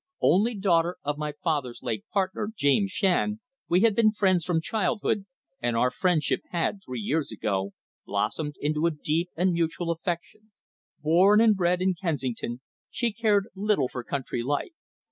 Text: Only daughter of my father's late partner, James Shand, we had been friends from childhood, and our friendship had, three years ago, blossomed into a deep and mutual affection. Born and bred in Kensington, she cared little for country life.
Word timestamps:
Only 0.23 0.55
daughter 0.55 0.97
of 1.03 1.19
my 1.19 1.31
father's 1.43 1.83
late 1.83 2.05
partner, 2.11 2.51
James 2.57 2.89
Shand, 2.89 3.39
we 3.69 3.81
had 3.81 3.95
been 3.95 4.11
friends 4.11 4.43
from 4.43 4.59
childhood, 4.59 5.27
and 5.61 5.77
our 5.77 5.91
friendship 5.91 6.39
had, 6.49 6.79
three 6.83 6.99
years 6.99 7.31
ago, 7.31 7.73
blossomed 8.07 8.55
into 8.59 8.87
a 8.87 8.97
deep 8.97 9.29
and 9.37 9.51
mutual 9.53 9.91
affection. 9.91 10.53
Born 11.03 11.39
and 11.39 11.55
bred 11.55 11.83
in 11.83 11.93
Kensington, 11.93 12.61
she 12.89 13.13
cared 13.13 13.49
little 13.55 13.89
for 13.89 14.03
country 14.03 14.41
life. 14.41 14.73